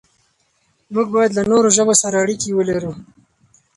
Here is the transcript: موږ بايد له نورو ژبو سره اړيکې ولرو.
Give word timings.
موږ 0.93 1.07
بايد 1.13 1.31
له 1.37 1.43
نورو 1.51 1.67
ژبو 1.77 1.93
سره 2.01 2.15
اړيکې 2.23 2.51
ولرو. 2.55 2.93